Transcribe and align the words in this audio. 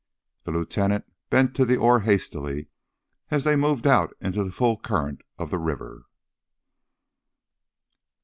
The 0.45 0.51
lieutenant 0.51 1.05
bent 1.29 1.53
to 1.55 1.63
the 1.63 1.77
oar 1.77 1.99
hastily 1.99 2.69
as 3.29 3.43
they 3.43 3.55
moved 3.55 3.85
out 3.85 4.17
into 4.19 4.43
the 4.43 4.51
full 4.51 4.79
current 4.79 5.21
of 5.37 5.51
the 5.51 5.59
river. 5.59 6.07